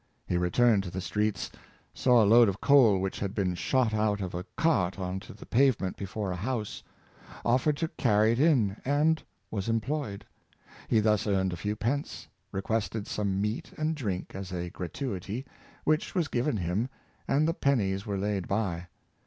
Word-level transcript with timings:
He 0.25 0.35
returned 0.35 0.81
to 0.81 0.89
the 0.89 0.99
streets, 0.99 1.51
saw 1.93 2.23
a 2.23 2.25
load 2.25 2.49
of 2.49 2.59
coal 2.59 2.97
which 2.97 3.19
had 3.19 3.35
been 3.35 3.53
shot 3.53 3.93
out 3.93 4.19
of 4.19 4.33
a 4.33 4.45
cart 4.57 4.97
on 4.97 5.19
to 5.19 5.31
the 5.31 5.45
pavement 5.45 5.95
before 5.95 6.31
a 6.31 6.35
house, 6.35 6.81
offered 7.45 7.77
to 7.77 7.87
carry 7.87 8.31
it 8.31 8.39
in, 8.39 8.81
and 8.83 9.21
was 9.51 9.69
employed. 9.69 10.25
He 10.87 11.01
thus 11.01 11.27
earned 11.27 11.53
a 11.53 11.55
few 11.55 11.75
pence, 11.75 12.27
requested 12.51 13.05
some 13.05 13.39
meat 13.39 13.73
and 13.77 13.93
drink 13.93 14.33
as 14.33 14.51
a 14.51 14.71
gratuity, 14.71 15.45
which 15.83 16.15
was 16.15 16.27
given 16.29 16.57
him, 16.57 16.89
and 17.27 17.47
the 17.47 17.53
pen 17.53 17.77
nies 17.77 18.03
were 18.03 18.17
laid 18.17 18.47
by. 18.47 18.87